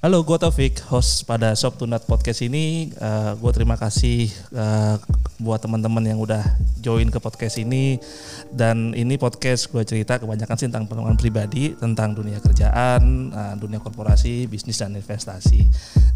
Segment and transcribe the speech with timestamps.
[0.00, 2.88] Halo, gue Taufik, host pada Shop Tunat Podcast ini.
[2.96, 4.96] Uh, gue terima kasih uh,
[5.40, 6.44] buat teman-teman yang udah
[6.80, 7.96] join ke podcast ini.
[8.52, 13.80] Dan ini podcast gue cerita kebanyakan sih tentang pengalaman pribadi, tentang dunia kerjaan, uh, dunia
[13.80, 15.66] korporasi, bisnis dan investasi.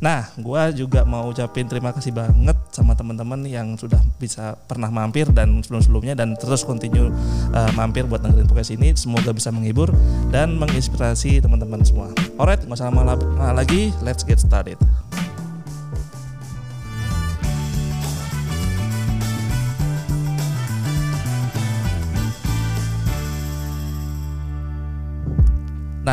[0.04, 5.28] Nah, gue juga mau ucapin terima kasih banget sama teman-teman yang sudah bisa pernah mampir
[5.32, 7.08] dan sebelum-sebelumnya dan terus continue
[7.56, 8.92] uh, mampir buat dengerin podcast ini.
[8.94, 9.90] Semoga bisa menghibur
[10.28, 12.12] dan menginspirasi teman-teman semua.
[12.36, 13.16] Alright, nggak usah lama
[13.56, 14.76] lagi, let's get started.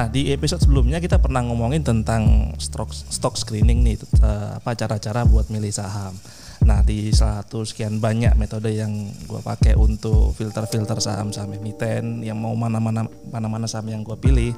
[0.02, 5.30] Nah di episode sebelumnya kita pernah ngomongin tentang stock stock screening nih, eh, apa cara-cara
[5.30, 6.18] buat milih saham.
[6.62, 8.92] Nah di satu sekian banyak metode yang
[9.26, 14.54] gue pakai untuk filter-filter saham-saham emiten yang mau mana-mana mana-mana saham yang gue pilih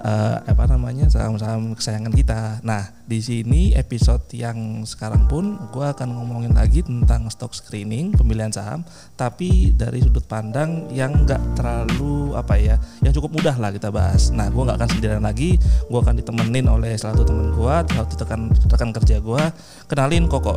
[0.00, 2.62] uh, apa namanya saham-saham kesayangan kita.
[2.62, 8.54] Nah di sini episode yang sekarang pun gue akan ngomongin lagi tentang stock screening pemilihan
[8.54, 8.86] saham,
[9.18, 14.30] tapi dari sudut pandang yang nggak terlalu apa ya, yang cukup mudah lah kita bahas.
[14.30, 18.06] Nah gue nggak akan sendirian lagi, gue akan ditemenin oleh salah satu teman gue, salah
[18.06, 18.24] satu
[18.70, 19.42] rekan kerja gue.
[19.90, 20.54] Kenalin Koko.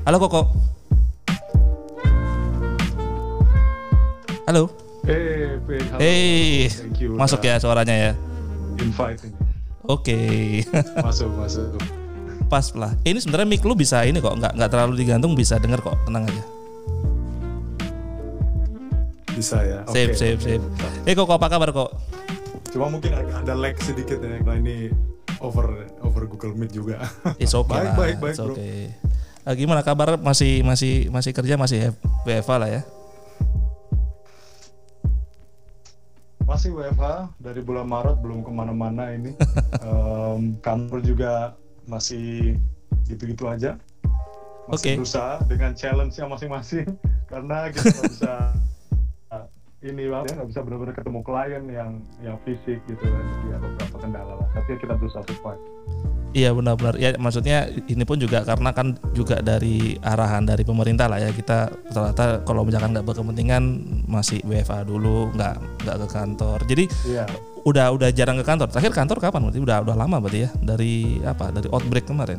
[0.00, 0.48] Halo Koko.
[4.48, 4.72] Halo.
[5.04, 5.60] Hey,
[5.92, 6.00] halo.
[6.00, 6.72] Hey,
[7.20, 8.12] masuk ya suaranya ya.
[8.80, 9.36] Invite ini.
[9.84, 10.64] Oke.
[10.64, 10.64] Okay.
[11.06, 11.76] masuk, masuk.
[12.48, 12.96] Pas lah.
[13.04, 16.24] Ini sebenarnya mic lu bisa ini kok, nggak nggak terlalu digantung, bisa denger kok, tenang
[16.24, 16.44] aja.
[19.36, 19.84] Bisa ya.
[19.84, 20.56] Sip, okay, sip, okay.
[20.56, 20.62] sip.
[21.04, 21.92] Eh kok apa kabar kok?
[22.72, 24.76] Cuma mungkin ada lag sedikit ya, karena ini
[25.44, 27.04] over over Google Meet juga.
[27.36, 28.56] It's okay baik, baik, baik, It's bro.
[29.40, 31.96] Uh, gimana kabar masih masih masih kerja masih
[32.28, 32.82] WFH lah ya?
[36.44, 39.32] Masih WFH dari bulan Maret belum ke mana-mana ini.
[39.88, 41.32] um, kantor juga
[41.88, 42.60] masih
[43.08, 43.80] gitu-gitu aja.
[44.68, 44.96] Masih okay.
[45.00, 46.86] berusaha dengan challenge-nya masing-masing
[47.32, 48.34] karena kita bisa
[49.80, 51.90] ini lah ya nggak bisa benar-benar ketemu klien yang
[52.20, 55.62] yang fisik gitu kan jadi ada beberapa kendala lah tapi kita berusaha survive
[56.30, 56.94] Iya benar-benar.
[56.94, 61.34] Ya maksudnya ini pun juga karena kan juga dari arahan dari pemerintah lah ya.
[61.34, 63.62] Kita rata-rata kalau misalkan nggak berkepentingan
[64.06, 66.58] masih WFA dulu nggak nggak ke kantor.
[66.70, 67.26] Jadi iya.
[67.66, 68.70] udah udah jarang ke kantor.
[68.70, 69.40] Terakhir kantor kapan?
[69.50, 70.50] Berarti udah udah lama berarti ya?
[70.54, 71.50] Dari apa?
[71.50, 72.38] Dari outbreak kemarin?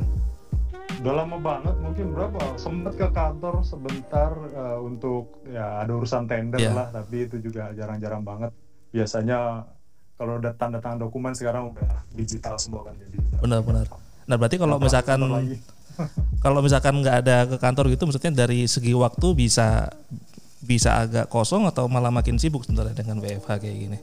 [1.04, 2.40] Udah lama banget mungkin berapa?
[2.56, 6.72] Sempet ke kantor sebentar uh, untuk ya ada urusan tender yeah.
[6.72, 6.88] lah.
[6.96, 8.56] Tapi itu juga jarang-jarang banget.
[8.96, 9.68] Biasanya
[10.22, 13.90] kalau udah tanda tangan dokumen sekarang udah digital semua kan jadi benar-benar
[14.30, 15.18] nah berarti kalau misalkan
[16.46, 19.90] kalau misalkan nggak ada ke kantor gitu maksudnya dari segi waktu bisa
[20.62, 24.00] bisa agak kosong atau malah makin sibuk sebenarnya dengan WFH kayak gini?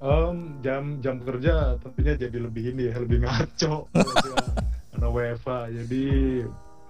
[0.00, 3.90] Um, jam jam kerja tentunya jadi lebih ini ya lebih ngaco.
[4.94, 6.06] Karena WFH jadi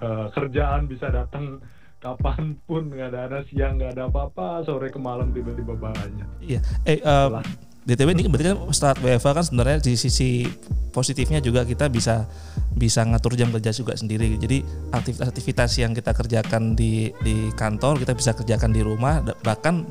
[0.04, 1.59] uh, kerjaan bisa datang
[2.00, 6.28] kapan pun nggak ada, ada siang nggak ada apa-apa sore ke malam tiba-tiba banyak.
[6.40, 6.60] Iya.
[6.88, 7.44] Eh uh,
[7.84, 10.44] DTW ini berarti kan start WFA kan sebenarnya di sisi
[10.92, 12.28] positifnya juga kita bisa
[12.76, 14.36] bisa ngatur jam kerja juga sendiri.
[14.36, 19.88] Jadi aktivitas-aktivitas yang kita kerjakan di di kantor kita bisa kerjakan di rumah bahkan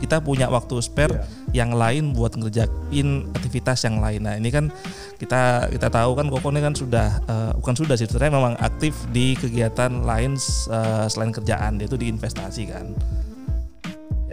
[0.00, 1.64] kita punya waktu spare yeah.
[1.64, 4.24] yang lain buat ngerjain aktivitas yang lain.
[4.24, 4.72] Nah ini kan
[5.20, 8.96] kita kita tahu kan Koko ini kan sudah uh, bukan sudah sih sebenarnya memang aktif
[9.12, 10.40] di kegiatan lain
[10.72, 12.88] uh, selain kerjaan yaitu di investasi kan.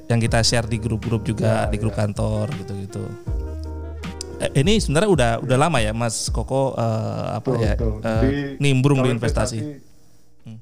[0.07, 2.07] Yang kita share di grup-grup juga yeah, di grup yeah.
[2.07, 3.03] kantor gitu-gitu.
[4.37, 7.93] Eh, ini sebenarnya udah udah lama ya Mas Koko uh, apa betul, ya betul.
[8.05, 8.29] Uh, di,
[8.61, 9.57] nimbrung di investasi.
[9.59, 10.57] investasi hmm.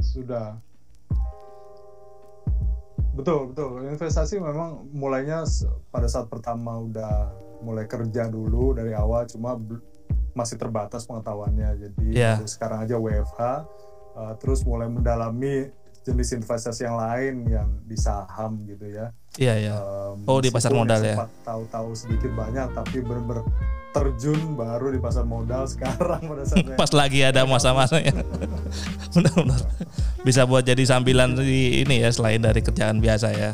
[0.00, 0.56] Sudah
[3.10, 3.90] Betul, betul.
[3.90, 5.42] Investasi memang mulainya
[5.90, 9.58] pada saat pertama udah mulai kerja dulu dari awal cuma
[10.32, 11.70] masih terbatas pengetahuannya.
[11.88, 12.38] Jadi yeah.
[12.46, 13.40] sekarang aja WFH
[14.16, 15.68] uh, terus mulai mendalami
[16.00, 19.12] jenis investasi yang lain yang di saham gitu ya.
[19.38, 19.74] Iya, iya.
[19.78, 21.30] Um, oh, di pasar modal ya.
[21.46, 23.46] Tahu-tahu sedikit banyak tapi benar-benar
[23.90, 26.74] terjun baru di pasar modal sekarang pada saatnya.
[26.80, 28.14] Pas lagi ada masa-masanya.
[29.14, 29.60] Benar-benar.
[30.26, 33.52] Bisa buat jadi sambilan di ini ya selain dari kerjaan biasa ya.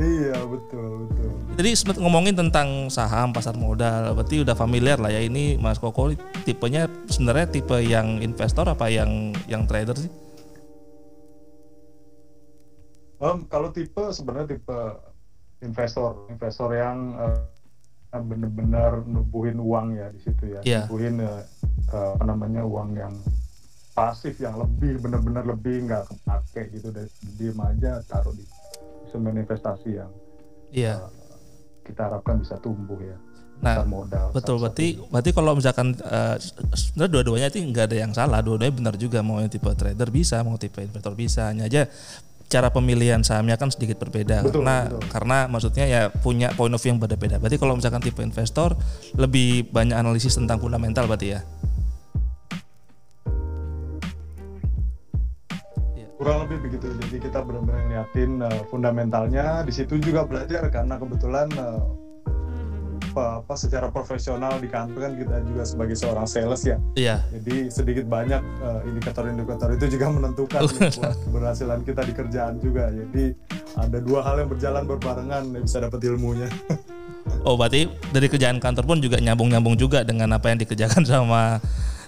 [0.00, 1.30] Iya betul betul.
[1.60, 6.16] Jadi ngomongin tentang saham pasar modal, berarti udah familiar lah ya ini Mas Koko
[6.48, 10.08] tipenya sebenarnya tipe yang investor apa yang yang trader sih?
[13.20, 14.78] Um, kalau tipe sebenarnya tipe
[15.60, 17.44] investor, investor yang uh,
[18.16, 20.60] benar-benar nubuhin uang ya di situ ya.
[20.64, 20.88] Yeah.
[20.88, 21.44] nubuhin uh,
[22.16, 23.12] apa namanya uang yang
[23.92, 26.88] pasif yang lebih benar-benar lebih nggak kepake gitu.
[26.96, 28.48] Dari diem aja taruh di
[29.04, 30.10] instrumen investasi yang
[30.72, 31.04] yeah.
[31.04, 31.12] uh,
[31.84, 33.20] kita harapkan bisa tumbuh ya.
[33.60, 34.32] Nah, modal.
[34.32, 36.40] Betul, berarti berarti kalau misalkan uh,
[36.72, 39.20] sebenarnya dua-duanya itu nggak ada yang salah, dua-duanya benar juga.
[39.20, 41.84] Mau yang tipe trader bisa, mau tipe investor bisa, hanya aja
[42.50, 45.00] cara pemilihan sahamnya kan sedikit berbeda betul, karena betul.
[45.06, 47.38] karena maksudnya ya punya point of view yang berbeda.
[47.38, 48.74] Berarti kalau misalkan tipe investor
[49.14, 51.40] lebih banyak analisis tentang fundamental berarti ya.
[55.94, 56.06] Iya.
[56.18, 61.48] kurang lebih begitu jadi kita benar-benar ngeliatin uh, fundamentalnya di situ juga belajar karena kebetulan
[61.56, 61.99] uh,
[63.10, 66.78] apa, apa secara profesional di kantor kan kita juga sebagai seorang sales ya.
[66.94, 67.16] Iya.
[67.34, 72.94] Jadi sedikit banyak uh, indikator-indikator itu juga menentukan buat keberhasilan kita di kerjaan juga.
[72.94, 73.34] Jadi
[73.74, 76.46] ada dua hal yang berjalan berbarengan yang bisa dapat ilmunya.
[77.46, 81.58] oh, berarti dari kerjaan kantor pun juga nyambung-nyambung juga dengan apa yang dikerjakan sama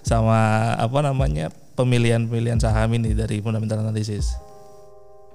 [0.02, 4.38] sama apa namanya pemilihan-pemilihan saham ini dari fundamental analysis.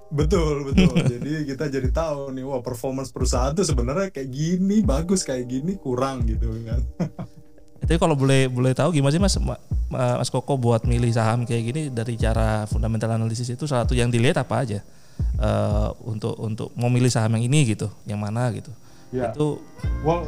[0.08, 0.96] Betul, betul.
[1.18, 5.76] jadi kita jadi tahu nih, wah performance perusahaan tuh sebenarnya kayak gini, bagus kayak gini,
[5.76, 6.82] kurang gitu kan.
[7.88, 9.38] Tapi kalau boleh boleh tahu gimana sih Mas
[9.88, 14.12] Mas Koko buat milih saham kayak gini dari cara fundamental analisis itu salah satu yang
[14.12, 14.80] dilihat apa aja
[15.40, 18.74] uh, untuk untuk mau milih saham yang ini gitu, yang mana gitu.
[19.16, 19.32] Ya.
[19.32, 19.64] Itu
[20.04, 20.28] well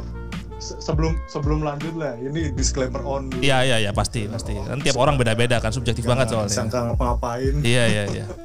[0.60, 4.56] sebelum sebelum lanjut lah ini disclaimer on Iya iya iya pasti pasti.
[4.56, 6.52] Kan tiap orang beda-beda kan subjektif banget soalnya.
[6.52, 7.60] Sangka ngapa-ngapain.
[7.60, 8.26] Iya iya iya.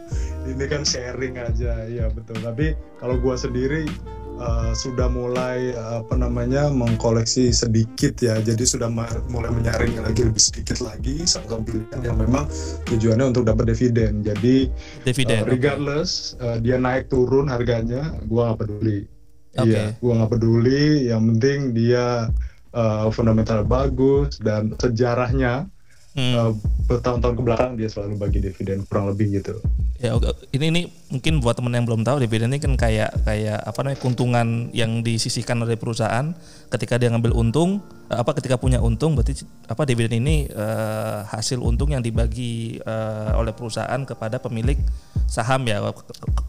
[0.46, 2.38] ini kan sharing aja ya betul.
[2.40, 3.90] Tapi kalau gua sendiri
[4.40, 8.40] uh, sudah mulai uh, apa namanya mengkoleksi sedikit ya.
[8.40, 12.48] Jadi sudah mulai menyaring lagi lebih sedikit lagi saham pilihan yang memang
[12.88, 14.22] tujuannya untuk dapat dividen.
[14.22, 14.70] Jadi
[15.08, 16.46] dividen uh, regardless okay.
[16.46, 19.00] uh, dia naik turun harganya gua nggak peduli.
[19.56, 19.72] Okay.
[19.72, 21.10] iya gua nggak peduli.
[21.10, 22.06] Yang penting dia
[22.76, 25.72] uh, fundamental bagus dan sejarahnya
[26.16, 26.34] hmm.
[26.34, 26.52] uh,
[26.90, 29.60] bertahun-tahun ke belakang dia selalu bagi dividen kurang lebih gitu.
[29.96, 33.64] Ya oke ini ini mungkin buat teman yang belum tahu dividen ini kan kayak kayak
[33.64, 36.36] apa namanya keuntungan yang disisihkan oleh perusahaan
[36.68, 37.80] ketika dia ngambil untung
[38.12, 43.40] eh, apa ketika punya untung berarti apa dividen ini uh, hasil untung yang dibagi uh,
[43.40, 44.76] oleh perusahaan kepada pemilik
[45.32, 45.80] saham ya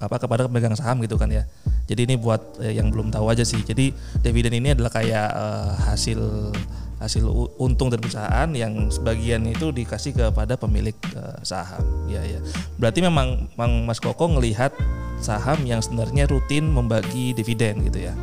[0.02, 1.46] apa kepada pemegang saham gitu kan ya.
[1.86, 3.62] Jadi ini buat uh, yang belum tahu aja sih.
[3.62, 3.94] Jadi
[4.26, 6.50] dividen ini adalah kayak uh, hasil
[6.96, 7.28] hasil
[7.60, 11.84] untung dari perusahaan yang sebagian itu dikasih kepada pemilik uh, saham.
[12.08, 12.40] Ya ya.
[12.80, 14.72] Berarti memang Mang Mas Koko ngelihat
[15.20, 18.14] saham yang sebenarnya rutin membagi dividen gitu ya.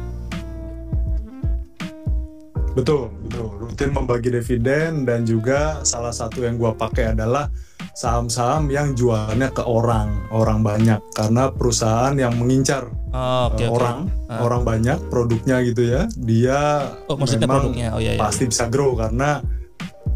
[2.74, 3.48] Betul, betul.
[3.62, 7.54] Rutin membagi dividen dan juga salah satu yang gua pakai adalah
[7.94, 14.10] saham-saham yang jualnya ke orang, orang banyak karena perusahaan yang mengincar oh, okay, uh, orang,
[14.10, 14.40] okay.
[14.42, 16.10] orang banyak produknya gitu ya.
[16.18, 17.94] Dia oh, memang produknya.
[17.94, 18.20] Oh, iya, iya.
[18.20, 19.46] pasti bisa grow karena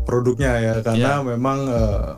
[0.07, 1.25] produknya ya karena yeah.
[1.25, 2.15] memang uh,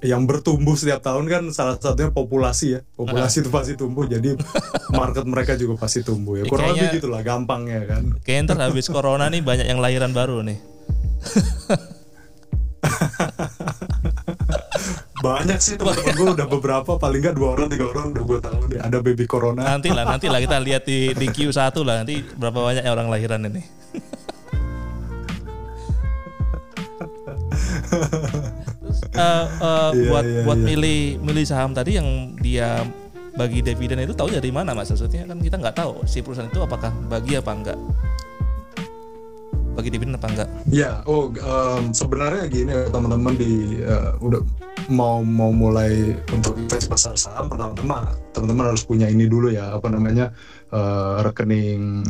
[0.00, 3.42] yang bertumbuh setiap tahun kan salah satunya populasi ya populasi uh.
[3.44, 4.36] itu pasti tumbuh jadi
[5.00, 9.28] market mereka juga pasti tumbuh ya kurang lebih gitulah gampangnya kan kayaknya ntar habis corona
[9.28, 10.58] nih banyak yang lahiran baru nih
[15.20, 16.14] banyak sih teman-teman.
[16.16, 19.24] Gue udah beberapa paling nggak dua orang tiga orang udah gue tahu deh ada baby
[19.28, 19.62] corona.
[19.62, 21.94] Nanti lah nanti lah kita lihat di di Q1 lah.
[22.02, 23.62] Nanti berapa banyak orang lahiran ini.
[28.80, 30.68] Terus, uh, uh, yeah, buat yeah, buat yeah.
[30.74, 32.82] milih milih saham tadi yang dia
[33.34, 34.90] bagi dividen itu tahu dari mana mas?
[34.90, 37.78] Maksudnya kan kita nggak tahu si perusahaan itu apakah bagi apa enggak
[39.78, 40.48] bagi dividen apa enggak?
[40.68, 44.42] Ya, oh um, sebenarnya gini teman-teman di uh, udah
[44.90, 49.86] mau mau mulai untuk invest pasar saham pertama-tama teman-teman harus punya ini dulu ya apa
[49.86, 50.34] namanya
[50.74, 52.02] uh, rekening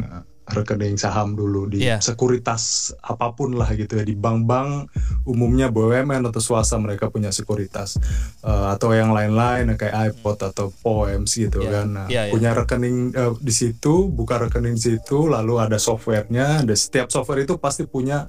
[0.53, 2.03] rekening saham dulu di yeah.
[2.03, 4.91] sekuritas apa pun lah gitu ya di bank-bank
[5.25, 7.97] umumnya BUMN atau swasta mereka punya sekuritas
[8.43, 11.73] uh, atau yang lain-lain kayak iPod atau POEMS gitu yeah.
[11.73, 12.35] kan nah, yeah, yeah.
[12.35, 17.43] punya rekening uh, di situ buka rekening di situ lalu ada softwarenya dan setiap software
[17.47, 18.27] itu pasti punya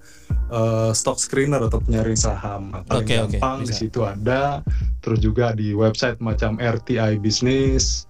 [0.52, 3.68] uh, stock screener atau penyaring saham nah, paling okay, gampang okay.
[3.70, 4.62] di situ ada
[5.02, 8.06] terus juga di website macam RTI Business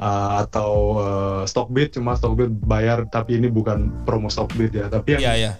[0.00, 5.22] uh, atau uh, Stockbit cuma Stockbit bayar tapi ini bukan promo Stockbit ya tapi yang
[5.22, 5.54] yeah, yeah.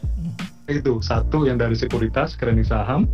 [0.67, 3.07] itu satu yang dari sekuritas rekening saham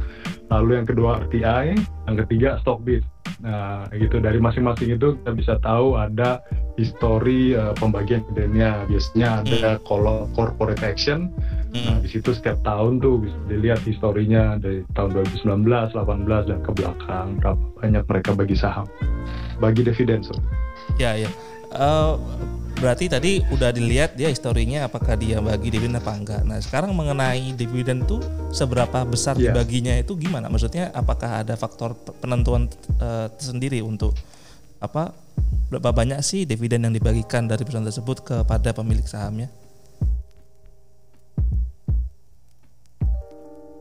[0.49, 1.77] lalu yang kedua RTI
[2.09, 3.05] yang ketiga Stockbit
[3.43, 6.39] nah gitu dari masing-masing itu kita bisa tahu ada
[6.79, 9.83] histori uh, pembagian dividennya biasanya ada hmm.
[9.83, 11.27] kolom corporate action
[11.75, 11.83] hmm.
[11.83, 16.71] nah di situ setiap tahun tuh bisa dilihat historinya dari tahun 2019 18 dan ke
[16.71, 18.87] belakang berapa banyak mereka bagi saham
[19.59, 20.39] bagi dividen so.
[21.01, 21.31] Ya ya.
[21.73, 22.21] Uh,
[22.83, 26.43] berarti tadi udah dilihat dia historinya apakah dia bagi dividen apa enggak.
[26.43, 28.19] Nah sekarang mengenai dividen tuh
[28.51, 29.55] seberapa besar yeah.
[29.55, 30.51] dibaginya itu gimana?
[30.51, 32.67] Maksudnya apakah ada faktor penentuan
[32.99, 34.19] uh, tersendiri untuk
[34.83, 35.15] apa
[35.71, 39.49] berapa banyak sih dividen yang dibagikan dari perusahaan tersebut kepada pemilik sahamnya?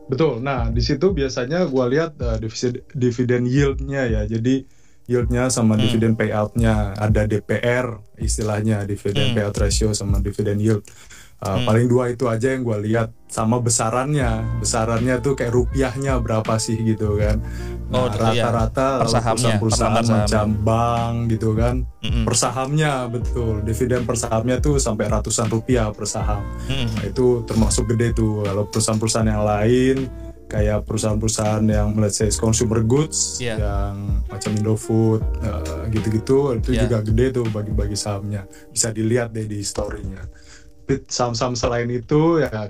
[0.06, 0.44] Betul.
[0.44, 4.22] Nah, di situ biasanya gue lihat uh, dividen, dividen yieldnya ya.
[4.28, 4.68] Jadi
[5.10, 5.82] yieldnya sama hmm.
[5.82, 9.34] dividen payoutnya ada DPR istilahnya dividen hmm.
[9.34, 10.86] payout ratio sama dividen yield
[11.42, 11.66] uh, hmm.
[11.66, 16.78] paling dua itu aja yang gue lihat sama besarannya besarannya tuh kayak rupiahnya berapa sih
[16.86, 17.42] gitu kan
[17.90, 18.46] nah, oh, iya.
[18.48, 18.98] rata-rata iya.
[19.02, 22.24] perusahaan-perusahaan macam bank gitu kan hmm.
[22.24, 26.88] persahamnya betul dividen persahamnya tuh sampai ratusan rupiah per saham hmm.
[26.94, 29.96] nah, itu termasuk gede tuh kalau perusahaan-perusahaan yang lain
[30.52, 33.56] kayak perusahaan-perusahaan yang let's say consumer goods yeah.
[33.56, 36.84] yang macam Indofood uh, gitu-gitu itu yeah.
[36.84, 40.28] juga gede tuh bagi-bagi sahamnya bisa dilihat deh di storynya
[41.08, 42.68] saham-saham selain itu ya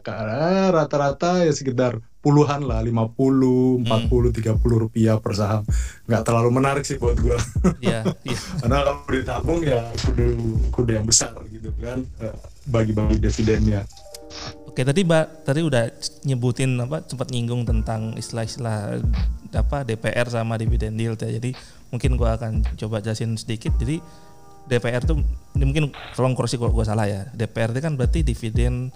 [0.71, 4.31] rata-rata ya sekitar puluhan lah 50, 40, hmm.
[4.31, 5.67] 30 rupiah per saham
[6.07, 7.35] nggak terlalu menarik sih buat gue
[7.83, 8.39] yeah, yeah.
[8.63, 10.39] karena kalau ditabung ya kudu
[10.71, 12.37] kudu yang besar gitu kan eh,
[12.71, 13.83] bagi-bagi dividennya
[14.73, 15.85] Oke tadi Mbak tadi udah
[16.25, 19.05] nyebutin apa sempat nyinggung tentang istilah-istilah
[19.53, 21.29] apa DPR sama dividen yield ya.
[21.29, 21.53] Jadi
[21.93, 23.77] mungkin gua akan coba jelasin sedikit.
[23.77, 24.01] Jadi
[24.73, 25.21] DPR tuh
[25.61, 27.29] ini mungkin tolong koreksi kalau gua salah ya.
[27.37, 28.89] DPR itu kan berarti dividen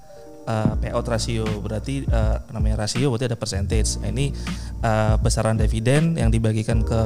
[0.49, 4.01] uh, payout ratio berarti uh, namanya rasio berarti ada percentage.
[4.01, 4.33] Nah, ini
[4.81, 7.01] uh, besaran dividen yang dibagikan ke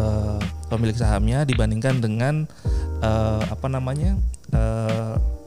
[0.70, 2.46] pemilik sahamnya dibandingkan dengan
[3.02, 4.14] uh, apa namanya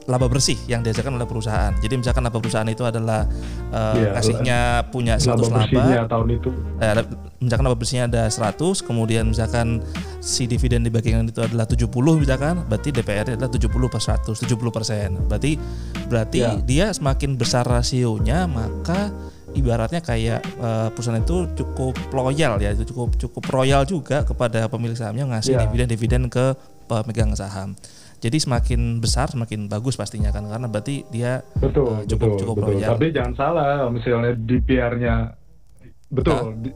[0.04, 1.72] laba bersih yang dihasilkan oleh perusahaan.
[1.80, 3.24] Jadi misalkan laba perusahaan itu adalah
[3.72, 4.58] uh, ya, kasihnya
[4.92, 6.50] punya 100 laba, laba tahun itu.
[6.80, 6.92] Eh,
[7.40, 9.80] misalkan laba bersihnya ada 100, kemudian misalkan
[10.20, 11.88] si dividen dibagikan itu adalah 70
[12.20, 15.08] misalkan, berarti DPR adalah 70 per 100, 70 persen.
[15.24, 15.52] Berarti
[16.12, 16.52] berarti ya.
[16.60, 19.08] dia semakin besar rasionya maka
[19.56, 24.98] ibaratnya kayak uh, perusahaan itu cukup loyal ya, itu cukup cukup royal juga kepada pemilik
[24.98, 25.64] sahamnya ngasih ya.
[25.64, 26.52] dividen-dividen ke
[26.84, 27.72] pemegang saham.
[28.24, 32.56] Jadi semakin besar semakin bagus pastinya kan karena berarti dia betul, uh, cukup betul, cukup
[32.56, 32.68] betul.
[32.72, 32.90] royal.
[32.96, 35.14] Tapi jangan salah misalnya DPR-nya
[36.08, 36.56] betul.
[36.56, 36.72] Nah.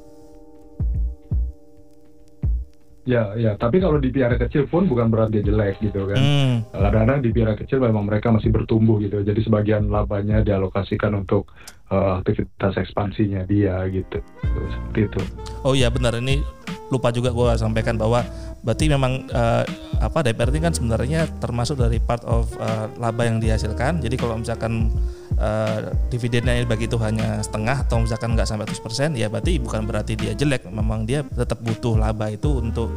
[3.09, 3.57] Ya, ya.
[3.57, 6.21] Tapi kalau di DPR kecil pun bukan berarti dia jelek gitu kan.
[6.21, 6.55] Hmm.
[6.69, 9.25] Kadang-kadang DPR kecil memang mereka masih bertumbuh gitu.
[9.25, 11.49] Jadi sebagian labanya dialokasikan untuk
[11.89, 14.21] uh, aktivitas ekspansinya dia gitu.
[14.45, 15.21] Seperti itu.
[15.65, 16.45] Oh iya benar ini
[16.93, 18.21] lupa juga gue sampaikan bahwa
[18.61, 19.65] berarti memang uh,
[19.99, 23.99] apa DPR ini kan sebenarnya termasuk dari part of uh, laba yang dihasilkan.
[23.99, 24.95] Jadi kalau misalkan
[25.39, 30.15] uh, dividennya bagi itu hanya setengah atau misalkan nggak sampai 100% ya berarti bukan berarti
[30.15, 30.71] dia jelek.
[30.71, 32.91] Memang dia tetap butuh laba itu untuk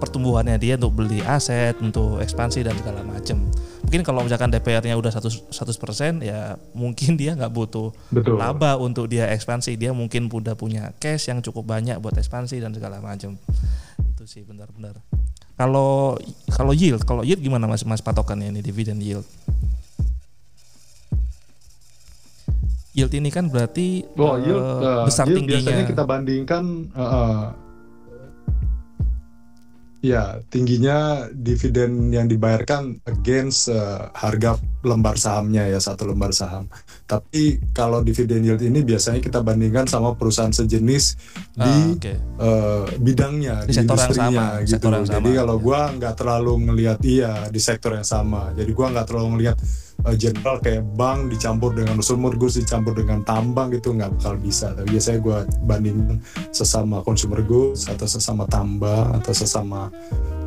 [0.00, 3.46] pertumbuhannya dia untuk beli aset, untuk ekspansi dan segala macam.
[3.84, 8.38] Mungkin kalau misalkan DPR-nya udah 100 100% ya mungkin dia nggak butuh Betul.
[8.38, 9.76] laba untuk dia ekspansi.
[9.76, 13.34] Dia mungkin udah punya cash yang cukup banyak buat ekspansi dan segala macam
[14.20, 15.00] itu sih benar-benar
[15.60, 16.16] kalau
[16.48, 19.28] kalau yield kalau yield gimana mas mas patokannya ini dividen yield?
[22.96, 25.60] Yield ini kan berarti oh, yield, uh, besar yield tingginya.
[25.60, 26.64] biasanya kita bandingkan
[26.96, 27.52] uh,
[30.00, 36.72] Ya, tingginya dividen yang dibayarkan against uh, harga lembar sahamnya ya satu lembar saham.
[37.04, 41.20] Tapi kalau dividen yield ini biasanya kita bandingkan sama perusahaan sejenis
[41.60, 42.16] ah, di okay.
[42.40, 44.88] uh, eh, bidangnya, di, di industrinya sama, gitu.
[44.88, 45.64] Jadi kalau ya.
[45.68, 48.56] gua nggak terlalu ngelihat iya di sektor yang sama.
[48.56, 49.60] Jadi gua nggak terlalu ngelihat
[50.16, 54.96] general kayak bank dicampur dengan consumer goods dicampur dengan tambang gitu nggak bakal bisa tapi
[54.96, 55.38] biasanya gue
[55.68, 55.98] banding
[56.50, 59.92] sesama consumer goods atau sesama tambang atau sesama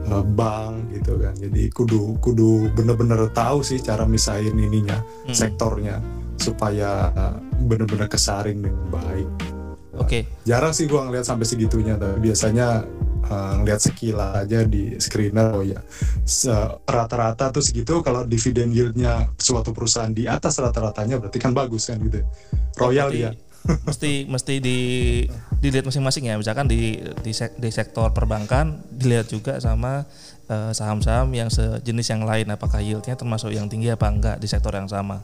[0.09, 5.35] uh, bank gitu kan jadi kudu kudu bener-bener tahu sih cara misahin ininya hmm.
[5.35, 6.01] sektornya
[6.41, 9.29] supaya uh, bener-bener kesaring dengan baik
[9.93, 10.09] Oke.
[10.09, 10.21] Okay.
[10.49, 12.81] Jarang sih gua ngeliat sampai segitunya, tapi biasanya
[13.29, 15.79] uh, ngeliat sekilas aja di screener oh ya
[16.87, 21.99] rata-rata tuh segitu kalau dividen yieldnya suatu perusahaan di atas rata-ratanya berarti kan bagus kan
[22.01, 22.23] gitu.
[22.79, 23.31] Royal ya.
[23.87, 24.79] mesti mesti di
[25.63, 30.03] dilihat masing-masing ya misalkan di di, sek, di sektor perbankan dilihat juga sama
[30.51, 34.75] uh, saham-saham yang sejenis yang lain apakah yieldnya termasuk yang tinggi apa enggak di sektor
[34.75, 35.23] yang sama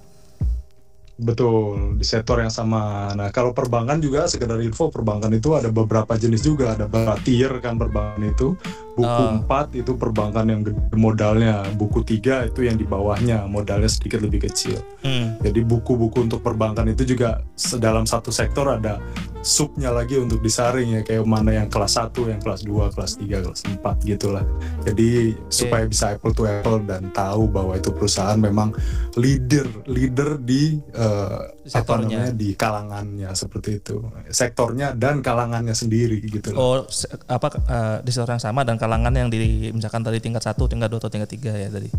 [1.20, 3.12] Betul, di sektor yang sama.
[3.12, 6.88] Nah, kalau perbankan juga sekedar info, perbankan itu ada beberapa jenis juga, ada
[7.28, 8.56] tier kan perbankan itu.
[9.00, 9.48] Buku oh.
[9.48, 14.52] 4 itu perbankan yang gede modalnya, buku 3 itu yang di bawahnya, modalnya sedikit lebih
[14.52, 14.76] kecil.
[15.08, 15.40] Hmm.
[15.40, 17.40] Jadi buku-buku untuk perbankan itu juga
[17.80, 19.00] dalam satu sektor ada
[19.40, 23.46] subnya lagi untuk disaring ya kayak mana yang kelas 1, yang kelas 2, kelas 3,
[23.48, 24.44] kelas 4 gitulah.
[24.84, 25.48] Jadi okay.
[25.48, 28.76] supaya bisa apple to apple dan tahu bahwa itu perusahaan memang
[29.16, 34.04] leader leader di uh, apa namanya di kalangannya seperti itu.
[34.28, 36.60] Sektornya dan kalangannya sendiri gitu loh.
[36.60, 36.78] Oh,
[37.32, 40.90] apa uh, di sektor yang sama dan kalangan yang di misalkan tadi tingkat 1, tingkat
[40.90, 41.90] 2 atau tingkat 3 ya tadi.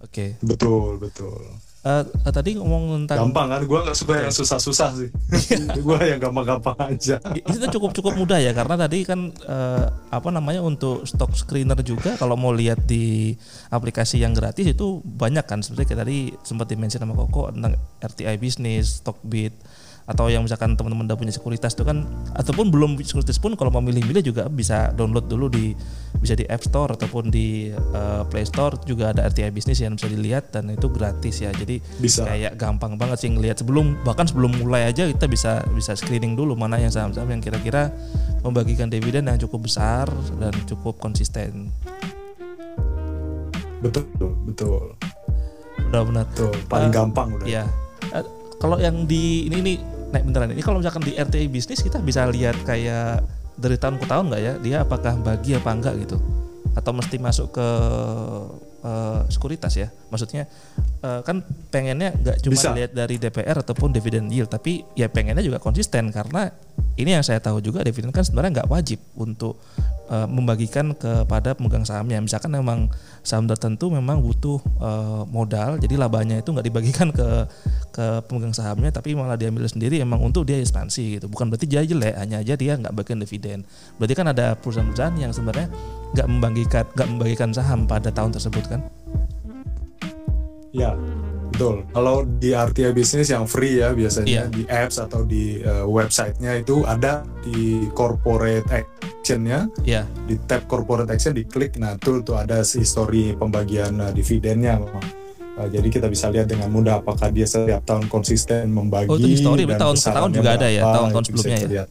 [0.00, 0.34] Oke.
[0.34, 0.42] Okay.
[0.42, 1.38] Betul, betul.
[1.84, 5.08] uh, uh, tadi ngomong tentang gampang kan gue nggak suka yang susah-susah sih
[5.86, 10.60] gue yang gampang-gampang aja itu cukup cukup mudah ya karena tadi kan uh, apa namanya
[10.60, 13.32] untuk stock screener juga kalau mau lihat di
[13.72, 18.36] aplikasi yang gratis itu banyak kan seperti kayak tadi sempat dimention sama Koko tentang RTI
[18.36, 19.56] Business, Stockbit
[20.10, 22.02] atau yang misalkan teman-teman udah punya sekuritas itu kan
[22.34, 25.70] ataupun belum sekuritas pun kalau mau milih-milih juga bisa download dulu di
[26.18, 28.74] bisa di App Store ataupun di uh, Play Store.
[28.82, 31.54] Juga ada RTI bisnis yang bisa dilihat dan itu gratis ya.
[31.54, 32.26] Jadi bisa.
[32.26, 33.62] kayak gampang banget sih ngelihat.
[33.62, 37.94] Sebelum bahkan sebelum mulai aja kita bisa bisa screening dulu mana yang saham-saham yang kira-kira
[38.42, 40.10] membagikan dividen yang cukup besar
[40.42, 41.70] dan cukup konsisten.
[43.78, 44.10] Betul
[44.50, 44.98] betul.
[45.94, 46.26] Benar-benar.
[46.34, 47.46] Tuh paling uh, gampang udah.
[47.46, 47.64] ya
[48.60, 49.74] kalau yang di ini ini
[50.10, 53.22] naik beneran ini kalau misalkan di RTI bisnis kita bisa lihat kayak
[53.60, 54.54] dari tahun ke tahun nggak ya?
[54.58, 56.16] Dia apakah bagi apa enggak gitu?
[56.72, 57.68] Atau mesti masuk ke
[58.82, 59.92] uh, sekuritas ya?
[60.08, 60.48] Maksudnya
[61.04, 62.70] uh, kan pengennya nggak cuma Bisa.
[62.76, 66.52] lihat dari DPR ataupun dividen yield tapi ya pengennya juga konsisten karena
[67.00, 69.56] ini yang saya tahu juga dividen kan sebenarnya nggak wajib untuk
[70.10, 72.18] uh, membagikan kepada pemegang sahamnya.
[72.18, 72.90] Misalkan memang
[73.22, 77.46] saham tertentu memang butuh uh, modal, jadi labanya itu nggak dibagikan ke
[77.94, 81.26] ke pemegang sahamnya, tapi malah diambil sendiri emang untuk dia ekspansi gitu.
[81.30, 83.58] Bukan berarti dia jelek, hanya aja dia nggak bagian dividen.
[83.96, 85.70] Berarti kan ada perusahaan-perusahaan yang sebenarnya
[86.10, 88.82] nggak membagikan nggak membagikan saham pada tahun tersebut kan?
[90.70, 90.94] Ya,
[91.50, 91.84] Betul.
[91.90, 94.48] Kalau di RTA bisnis yang free ya biasanya yeah.
[94.48, 99.66] di apps atau di uh, websitenya itu ada di corporate actionnya.
[99.82, 100.06] Yeah.
[100.24, 104.80] Di tab corporate action diklik, nah tuh tuh ada history pembagian uh, dividennya.
[105.58, 109.10] Uh, jadi kita bisa lihat dengan mudah apakah dia setiap tahun konsisten membagi.
[109.10, 111.84] Oh itu history dan tahun ke tahun juga ada ya tahun-tahun sebelumnya ya.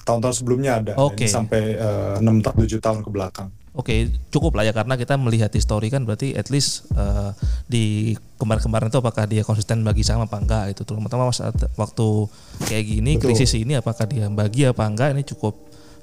[0.00, 0.92] Tahun-tahun sebelumnya ada.
[0.98, 1.30] Okay.
[1.30, 1.78] Sampai
[2.18, 3.48] enam uh, tujuh tahun ke belakang.
[3.70, 7.30] Oke, cukup lah ya karena kita melihat histori kan berarti at least uh,
[7.70, 12.26] di kemarin-kemarin itu apakah dia konsisten bagi sama apa enggak itu terutama saat waktu
[12.66, 13.30] kayak gini Betul.
[13.30, 15.54] krisis ini apakah dia bagi apa enggak ini cukup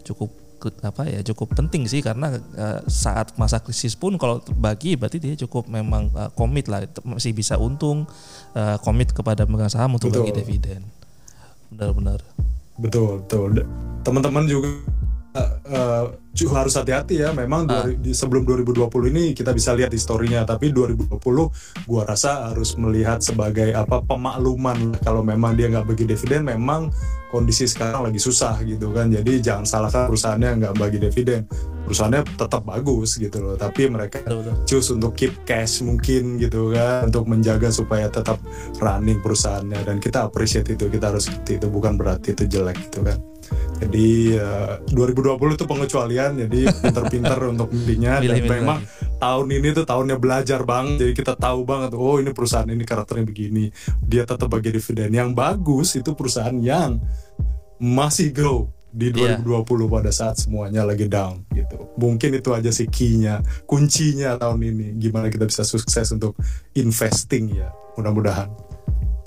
[0.07, 0.31] cukup
[0.79, 1.99] apa ya cukup penting sih.
[1.99, 6.87] Karena uh, saat masa krisis pun kalau bagi berarti dia cukup memang uh, komit lah
[7.03, 8.07] masih bisa untung
[8.55, 10.23] uh, komit kepada pemegang saham untuk betul.
[10.23, 10.81] bagi dividen.
[11.67, 12.23] Benar-benar.
[12.79, 13.67] Betul betul.
[14.07, 14.71] Teman-teman juga
[15.67, 16.05] uh,
[16.53, 17.33] harus hati-hati ya.
[17.33, 17.89] Memang uh.
[17.91, 21.17] di, sebelum 2020 ini kita bisa lihat historinya, tapi 2020
[21.87, 26.93] gua rasa harus melihat sebagai apa pemakluman kalau memang dia nggak bagi dividen, memang
[27.27, 29.11] kondisi sekarang lagi susah gitu kan.
[29.11, 31.43] Jadi jangan salahkan perusahaannya nggak bagi dividen.
[31.87, 34.19] Perusahaannya tetap bagus gitu loh, tapi mereka
[34.67, 38.43] choose untuk keep cash mungkin gitu kan untuk menjaga supaya tetap
[38.83, 40.91] running perusahaannya dan kita appreciate itu.
[40.91, 43.36] Kita harus itu bukan berarti itu jelek gitu kan.
[43.77, 48.19] Jadi uh, 2020 itu pengecualian, jadi pinter-pinter untuk milihnya.
[48.19, 48.81] Dan memang
[49.21, 50.97] tahun ini tuh tahunnya belajar bang.
[50.97, 53.69] Jadi kita tahu banget, oh ini perusahaan ini karakternya begini.
[54.01, 55.13] Dia tetap bagi dividen.
[55.13, 56.97] Yang bagus itu perusahaan yang
[57.77, 59.89] masih grow di 2020 yeah.
[59.93, 61.93] pada saat semuanya lagi down gitu.
[62.01, 64.87] Mungkin itu aja sih key-nya, kuncinya tahun ini.
[64.97, 66.33] Gimana kita bisa sukses untuk
[66.73, 67.69] investing ya.
[67.93, 68.66] Mudah-mudahan.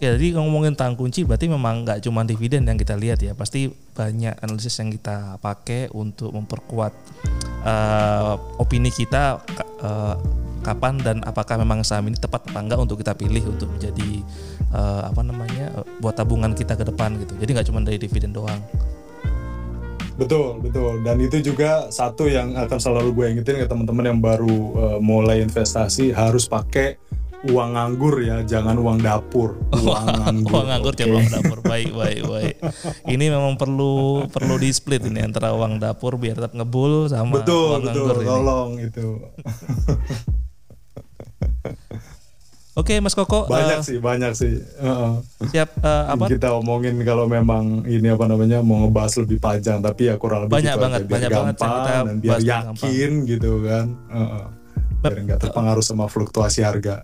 [0.01, 3.69] Oke, jadi ngomongin tentang kunci berarti memang nggak cuma dividen yang kita lihat ya, pasti
[3.69, 6.97] banyak analisis yang kita pakai untuk memperkuat
[7.69, 9.45] uh, opini kita
[9.85, 10.17] uh,
[10.65, 14.25] kapan dan apakah memang saham ini tepat apa enggak untuk kita pilih untuk menjadi
[14.73, 17.37] uh, apa namanya buat tabungan kita ke depan gitu.
[17.37, 18.57] Jadi nggak cuma dari dividen doang.
[20.17, 21.05] Betul, betul.
[21.05, 25.45] Dan itu juga satu yang akan selalu gue ingetin ke teman-teman yang baru uh, mulai
[25.45, 26.97] investasi harus pakai
[27.41, 29.57] uang nganggur ya, jangan uang dapur.
[29.81, 30.53] Uang nganggur.
[30.61, 31.01] uang nganggur okay.
[31.01, 31.59] jangan uang dapur.
[31.65, 32.57] Baik, baik, baik.
[33.09, 37.81] Ini memang perlu perlu di split ini antara uang dapur biar tetap ngebul sama betul,
[37.81, 38.93] uang betul, nganggur tolong ini.
[38.93, 39.09] itu.
[42.81, 43.51] Oke, Mas Koko.
[43.51, 44.63] Banyak uh, sih, banyak sih.
[44.79, 45.21] Uh,
[45.53, 46.31] siap uh, apa?
[46.31, 50.55] Kita omongin kalau memang ini apa namanya mau ngebahas lebih panjang, tapi ya kurang lebih
[50.61, 53.29] banyak banget, biar banyak gampang banget kita dan biar yakin gampang.
[53.29, 53.87] gitu kan.
[54.09, 54.49] Uh.
[55.03, 57.03] Biar nggak terpengaruh sama fluktuasi harga.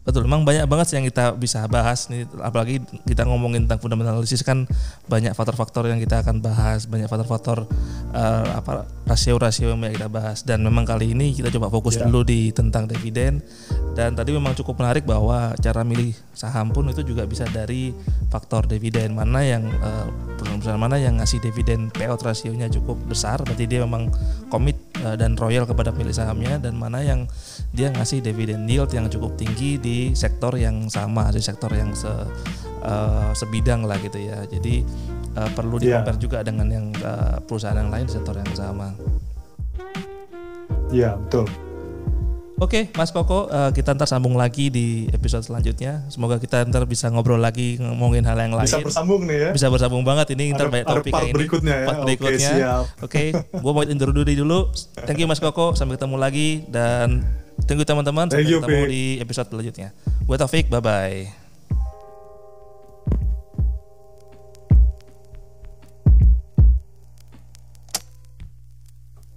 [0.00, 4.16] Betul, memang banyak banget sih yang kita bisa bahas nih, apalagi kita ngomongin tentang fundamental
[4.16, 4.64] analisis kan
[5.12, 7.68] banyak faktor-faktor yang kita akan bahas, banyak faktor-faktor
[8.16, 10.40] uh, apa rasio-rasio yang kita bahas.
[10.40, 12.08] Dan memang kali ini kita coba fokus yeah.
[12.08, 13.44] dulu di tentang dividen.
[13.92, 17.92] Dan tadi memang cukup menarik bahwa cara milih saham pun itu juga bisa dari
[18.32, 19.12] faktor dividen.
[19.12, 20.08] Mana yang uh,
[20.40, 23.42] perusahaan mana yang ngasih dividen payout rasionya cukup besar.
[23.44, 24.08] Berarti dia memang
[24.48, 26.56] komit uh, dan royal kepada pilih sahamnya.
[26.56, 27.28] Dan mana yang
[27.70, 32.10] dia ngasih dividen yield yang cukup tinggi di sektor yang sama di sektor yang se
[32.82, 34.42] uh, sebidang lah gitu ya.
[34.50, 34.82] Jadi
[35.38, 36.02] uh, perlu di yeah.
[36.18, 38.90] juga dengan yang uh, perusahaan yang lain di sektor yang sama.
[40.90, 41.69] Iya betul
[42.60, 46.04] Oke, Mas Koko, uh, kita ntar sambung lagi di episode selanjutnya.
[46.12, 48.68] Semoga kita ntar bisa ngobrol lagi ngomongin hal yang lain.
[48.68, 49.50] Bisa bersambung nih ya.
[49.56, 51.32] Bisa bersambung banget ini ntar banyak topik ini.
[51.32, 51.86] berikutnya ya.
[51.88, 52.52] Part berikutnya.
[52.52, 53.26] Oke, okay,
[53.64, 54.68] gua mau introduce dulu.
[55.08, 57.24] Thank you Mas Koko, sampai ketemu lagi dan
[57.64, 59.96] tunggu teman-teman sampai ketemu di episode selanjutnya.
[60.28, 61.39] Gue Taufik, bye bye.